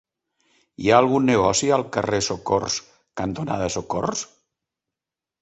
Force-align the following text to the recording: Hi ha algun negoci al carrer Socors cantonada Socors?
Hi 0.85 0.87
ha 0.91 0.95
algun 0.99 1.27
negoci 1.29 1.69
al 1.77 1.83
carrer 1.97 2.21
Socors 2.29 2.79
cantonada 3.23 3.71
Socors? 3.77 4.27